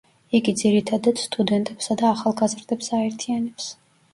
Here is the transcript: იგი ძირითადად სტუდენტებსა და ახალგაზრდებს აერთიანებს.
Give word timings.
იგი 0.37 0.53
ძირითადად 0.61 1.21
სტუდენტებსა 1.25 1.99
და 2.03 2.09
ახალგაზრდებს 2.15 2.91
აერთიანებს. 3.01 3.71